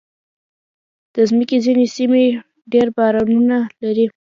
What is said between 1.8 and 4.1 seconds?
سیمې ډېر بارانونه لري.